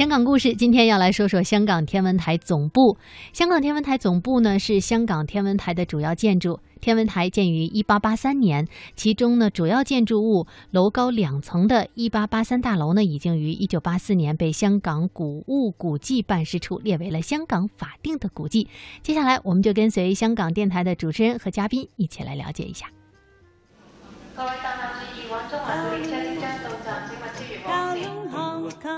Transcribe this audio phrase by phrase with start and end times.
[0.00, 2.96] 香港故事，今天要来说说香港天文台总部。
[3.34, 6.58] 香港天文台总部呢是香港天文台的主要建筑。
[6.80, 8.66] 天文台建于一八八三年，
[8.96, 18.68] 其中呢主要建筑物楼高两层的一八八三大楼呢，已经于一九八四年被香港古物古迹办事处列为了香港法定的古迹。
[19.02, 22.86] 接下来，我们就跟随香港电台的主持人和嘉宾一起来了解一下。
[24.34, 25.76] 各位乘客注意，王中环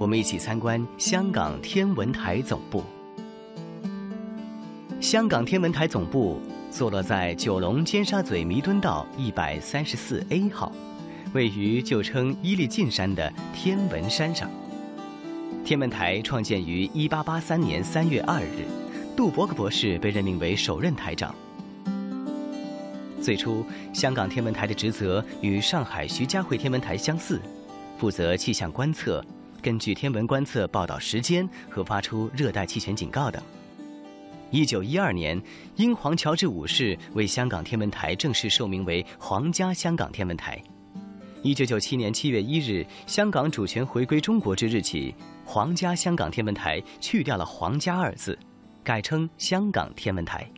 [0.00, 2.82] 我们一起参观香港天文台总部。
[4.98, 6.40] 香港天文台总部。
[6.70, 10.70] 坐落在九龙尖沙咀弥敦道一百三十四 A 号，
[11.34, 14.48] 位于旧称伊利晋山的天文山上。
[15.64, 18.68] 天文台创建于一八八三年三月二日，
[19.16, 21.34] 杜伯克博士被任命为首任台长。
[23.20, 27.40] 最初，香港天文台的职责与上海徐家汇天文台相似，
[27.98, 29.22] 负责气象观测，
[29.60, 33.40] 根据天文观测报道时间和发出热带气旋警告等。
[34.50, 35.40] 一九一二年，
[35.76, 40.60] 英皇乔治五世为香港天文台正式授名为皇家香港天文台。
[41.42, 48.38] 一九九七年七月一日，香港主权回归中国之日起，皇家香港天文台去掉了“皇家”二字，
[48.82, 50.50] 改称香港天文台。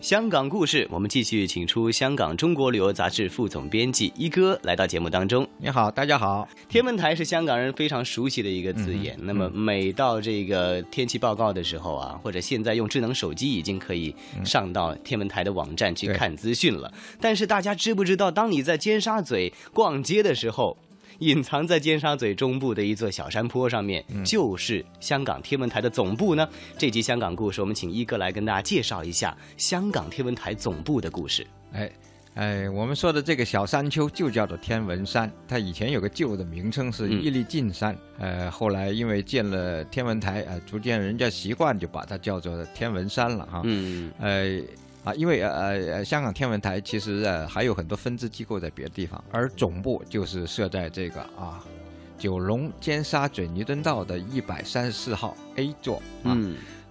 [0.00, 5.46] 香港故事，我们继续请出香港中国旅游杂志副总编辑一哥来到节目当中。
[5.58, 6.48] 你好，大家好。
[6.70, 9.14] 天文台是香港人非常熟悉的一个字眼。
[9.20, 16.90] 那么每到这个天气报告的时候啊，或者现在用智能手机已经可以上到天文台的网站去看资讯了。
[17.20, 20.78] 但是大家知不知道，当你在尖沙咀逛街的时候？
[21.20, 26.48] 隐藏在尖沙咀中部的一座小山坡上面，就是香港天文台的总部呢。
[26.78, 31.46] 这集香港故事，我们请一哥来跟大家介绍一下香港天文台总部的故事。
[31.72, 31.92] 哎，
[32.34, 43.60] 哎，我们说的这个小山丘就叫做天文山，它以前有个旧的名称是伊利晋山，呃，后来因为建了天文台，呃，逐渐人家习惯就把它叫做天文山了哈。
[43.64, 44.58] 嗯，呃。
[45.04, 45.50] 啊，因为呃
[45.92, 51.64] 呃，香港天文台其实呃还有很多分支机构在别的地方，而总部就是设在这个啊
[52.18, 56.36] 九龙尖沙咀弥敦道的一百三十四号 A 座啊，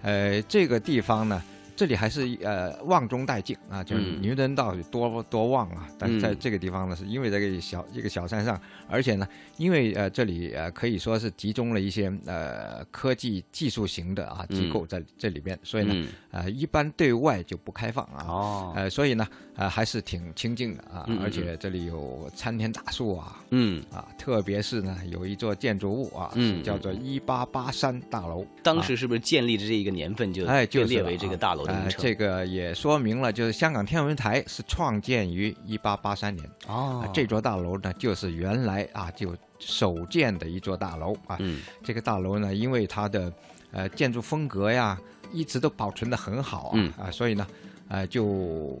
[0.02, 1.42] 呃这个地方呢。
[1.80, 9.26] 这里还是呃旺中带静啊，就是弥敦道多多旺啊，但在这个地方呢，是因为这个小一个小山上，而且呢，
[9.56, 19.26] 因为呃这里呃可以说是集中了一些呃科技技术型的啊机构在这里边，所以呢呃一般对外就不开放啊，哦，呃所以呢
[19.56, 23.82] 呃还是挺清静的啊，而且这里有参天大树啊，嗯。
[23.90, 31.64] 啊，特别是呢有一座建筑物啊，嗯，叫做一八八三大楼，当时是不是建立的这一个年份就哎就列为这个大楼？
[31.70, 37.08] 呃，这个也说明了，就是香港天文台是创建于一八八三年哦。
[37.14, 41.36] 这座大楼呢，就是原来啊就首建的一座大楼啊。
[41.40, 41.60] 嗯。
[41.82, 43.32] 这个大楼呢，因为它的
[43.72, 44.98] 呃建筑风格呀，
[45.32, 47.46] 一直都保存的很好啊啊，所以呢，
[47.88, 48.78] 呃就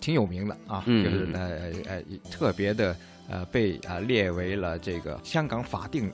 [0.00, 0.82] 挺有名的啊。
[0.86, 1.04] 嗯。
[1.04, 2.96] 就是呃呃特别的
[3.28, 6.12] 呃被啊列为了这个香港法定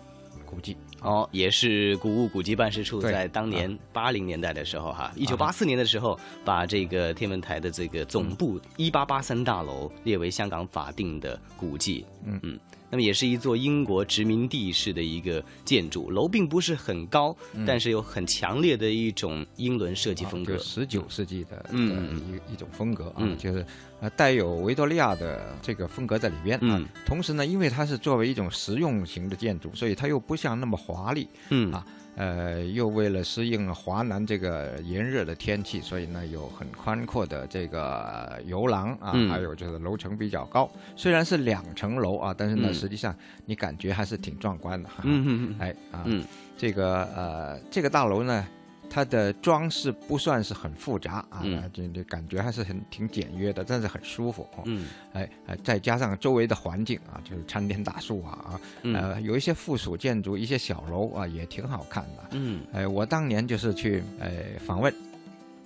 [0.50, 0.76] 古迹。
[1.00, 12.04] 哦，也是古物古迹办事处在当年八零年代的时候，哈，一九八四年的时候，把这个天文台的这个总部一八八三大楼列为香港法定的古迹。
[12.24, 12.58] 嗯嗯。
[12.90, 17.34] 那么也是一座英国殖民地式的一个建筑，楼并不是很高，
[17.66, 23.64] 但是有很强烈的一种英伦设计风格，十九世纪的嗯一一种风格啊，就是
[24.00, 26.82] 呃带有维多利亚的这个风格在里边啊。
[27.06, 31.86] 同时呢，因为它是作为一种实用型的建筑，所以它又不像那么华丽，嗯啊。
[32.16, 40.70] 呃，又为了适应华南这个炎热的天气，所以呢有很宽阔的这个游廊啊，还有就是楼层比较高。
[40.96, 43.14] 虽然是两层楼啊，但是呢，实际上
[43.46, 44.88] 你感觉还是挺壮观的。
[45.02, 45.56] 嗯嗯嗯。
[45.58, 46.04] 哎啊，
[46.56, 48.46] 这个呃，这个大楼呢。
[48.90, 51.42] 它的装饰不算是很复杂啊，
[51.72, 54.46] 这这感觉还是很挺简约的，但是很舒服。
[54.64, 62.28] 嗯，哎哎，再加上周围的环境啊，就是参天大树啊啊，呃，有一些附属建筑，一些小楼啊，也挺好看的。
[62.32, 64.92] 嗯，哎，我当年就是去哎访问。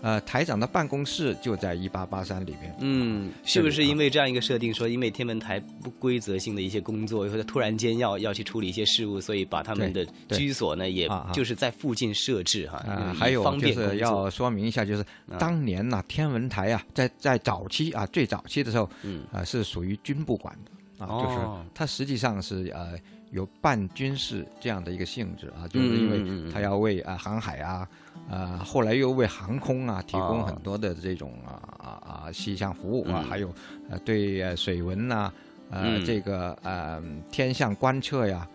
[0.04, 2.76] 呃，台长的办公室就在一八八三里边。
[2.80, 12.76] 嗯，是不是因为这样一个设定，说因为天文台不规则性的一些工作，或者突然间要要去处理一些事务，所以把他们的居所呢，也就是在附近设置哈。
[12.86, 15.04] 啊，还有就是要说明一下，就是
[15.38, 19.24] 当年呢，天文台啊，在在早期啊，最早期的时候，嗯。
[19.32, 22.92] 啊，是属于军部管的啊，就是它实际上是呃
[23.30, 27.88] 有半军事这样的一个性质啊，就是因为它要为啊航海啊。
[28.30, 31.88] 啊，后来又为航空啊提供很多的这种啊啊
[32.26, 33.52] 啊气象服务啊，还有
[33.90, 35.30] 呃对水文呐，
[35.70, 38.48] 呃这个呃天象观测呀，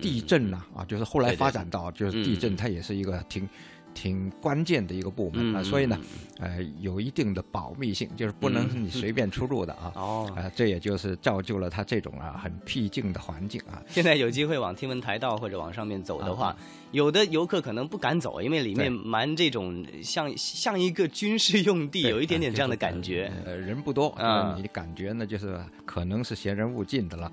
[0.00, 3.46] 地震呐啊，就是后来发展到就是地震，它也是一个挺。
[3.94, 5.98] 挺关键的一个部门啊，所以呢，
[6.38, 9.92] 呃，有一定的保密性，就是不能你随便出入的啊。
[9.94, 13.82] 哦，啊，这也就是造就了它这种啊很僻静的环境啊。
[13.88, 16.56] 现在有机会往天文台道或者往上面走的话，
[16.90, 23.30] 有的游客可能不敢走，因为里面蛮这种像像一个军事用地，有一点点这样的感觉。
[23.44, 27.30] 呃，人不多啊，你感觉呢就是可能是闲人勿近的了。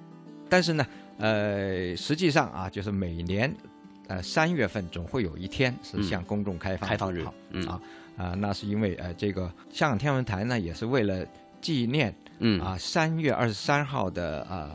[0.49, 0.85] 但是呢，
[1.17, 3.53] 呃，实际上啊，就是每年。
[4.09, 7.81] 呃，三月份总会有一天是向公众开放开放日，嗯啊
[8.17, 11.25] 啊，那是因为呃，这个香港天文台呢，也是为了
[11.61, 14.71] 纪念，嗯啊，三月二十三号的呃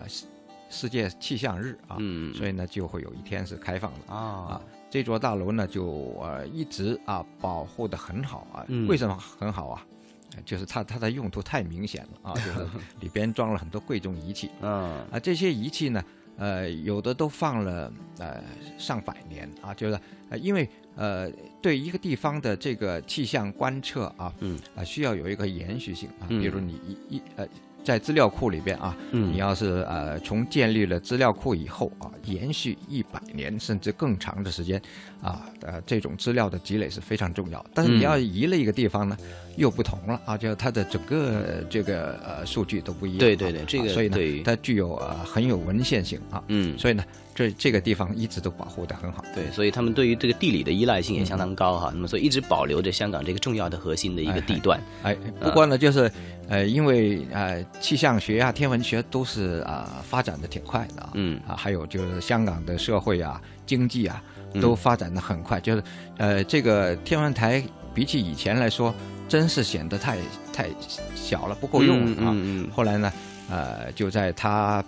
[0.71, 4.17] 世界气象日啊，嗯，所以呢就会有一天是开放的啊
[4.55, 9.85] 啊，这座大楼呢就呃一直啊保护的很好啊，为什么很好啊？
[10.45, 12.67] 就是它它的用途太明显了啊，就是
[13.01, 16.01] 里边装了很多贵重仪器，嗯啊，这些仪器呢。
[16.37, 18.43] 呃，有的都放了呃
[18.77, 19.99] 上百年啊，就是
[20.31, 21.31] 呃，因为呃，
[21.61, 27.47] 对一个地方的这个气象观测啊，嗯啊，需要有一个延续性啊，比如你一一呃。
[27.85, 34.81] 在资料库里边啊，嗯你要是呃从建立了资料库以后啊，延续一百年甚至更长的时间，
[35.21, 37.63] 啊呃这种资料的积累是非常重要。
[37.75, 39.15] 但是你要移了一个地方呢，
[39.59, 43.19] 又不同了啊，就它的整个这个呃数据都不一样。
[43.19, 46.43] 对对对，这个所以呢，它具有呃很有文献性啊。
[46.49, 47.05] 嗯，所以呢。
[47.35, 51.91] 这这个地方一直都保护的很好，对，所以他们对于这个地理的依赖性也相当高哈。
[51.93, 54.81] 那么，所以一直保留着香港这个重要的核心的一个地段。
[55.03, 56.09] 哎，不过呢，就是
[56.49, 61.11] 呃，因为呃，气象学啊、天文学都是啊发展的挺快的啊。
[61.15, 64.23] 嗯啊，还有就是香港的社会啊、经济啊
[64.61, 65.59] 都发展的很快。
[65.59, 65.83] 就是
[66.19, 67.61] 呃，这个天文台
[67.93, 68.95] 比起以前来说，
[69.29, 70.19] 真是显得太
[70.53, 70.69] 太
[71.17, 72.31] 小了，不够用啊。
[72.31, 72.71] 嗯嗯。
[72.73, 73.13] 后来呢，
[73.51, 74.85] 呃，就在它。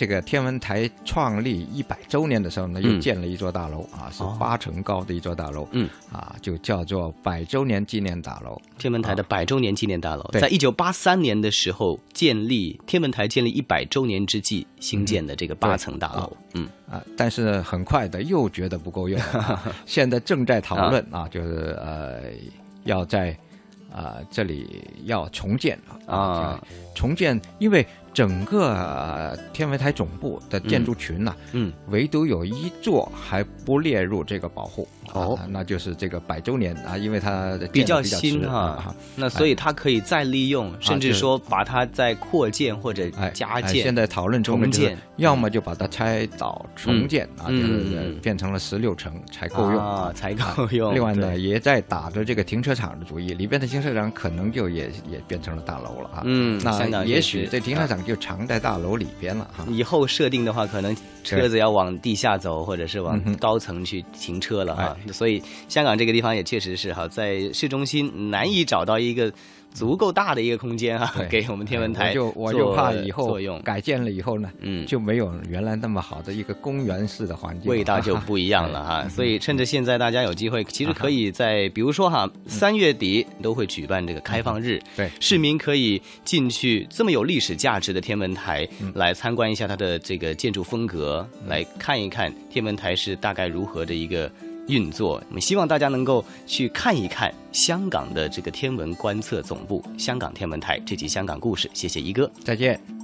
[0.00, 8.58] 这个天文台创立一百周年的时候呢，又建了一座大楼啊，是八层高的一座大楼，嗯，啊，就叫做百周年纪念大楼。
[8.78, 16.66] 天文台的百周年纪念大楼，在一九八三年的时候建立，天文台建立一百周年之际新建的这个八层大楼，嗯。
[16.90, 19.20] 啊，但是很快的又觉得不够用，
[19.84, 22.22] 现在正在讨论啊，就是呃，
[22.84, 23.36] 要在
[23.92, 26.58] 啊这里要重建啊，
[26.94, 27.86] 重建，因为。
[28.12, 34.86] 整个天文台总部的建筑群呢，嗯，唯独有一座还不列入这个保护。
[35.12, 43.82] 哦，那就是这个百周年啊，因为它比较新哈，那所以它可以再利用，甚至说把它再扩建或者加建。
[43.82, 50.94] 现在讨论重建，要么就把它拆倒重建啊，就是变成了十六层才够用啊，才够用。
[50.94, 56.22] 另外呢，也在打着这个停车场的主意，里边的停车场可能就也也变成了大楼了啊。
[56.24, 59.64] 嗯，那也许这停车场就藏在大楼里边了哈。
[59.68, 64.96] 以后设定的话，可能车子要往地下走，或者是往高层去停车了哈。
[65.12, 69.32] 所以，香港这个地方也确实是哈，在市中心难以找到一个。
[69.72, 79.08] 足够大的一个空间啊，给我们天文台就我就怕以后改建了以后呢，嗯，就没有原来那么好的一个公园式的环境，味道就不一样了哈。
[79.10, 94.30] 所以趁着现在大家有机会，其实可以在比如说哈，三月底都会举办这个开放日，对，市民可以进去这么有历史价值的天文台来参观一下它的这个建筑风格，来看一看天文台是大概如何的一个。
[94.70, 101.68] 运作，我们希望大家能够去看一看香港的这个天文观测总部——香港天文台这集香港故事。
[101.74, 102.99] 谢谢一哥，再见。